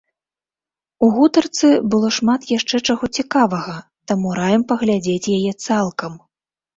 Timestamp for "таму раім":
4.13-4.63